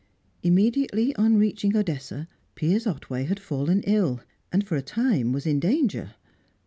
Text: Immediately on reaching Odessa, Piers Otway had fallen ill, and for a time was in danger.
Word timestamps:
Immediately 0.41 1.15
on 1.15 1.37
reaching 1.37 1.77
Odessa, 1.77 2.27
Piers 2.55 2.87
Otway 2.87 3.25
had 3.25 3.39
fallen 3.39 3.83
ill, 3.85 4.19
and 4.51 4.65
for 4.67 4.75
a 4.75 4.81
time 4.81 5.31
was 5.31 5.45
in 5.45 5.59
danger. 5.59 6.15